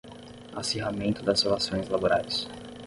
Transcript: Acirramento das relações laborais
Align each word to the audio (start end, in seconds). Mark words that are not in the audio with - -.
Acirramento 0.55 1.21
das 1.21 1.43
relações 1.43 1.87
laborais 1.87 2.49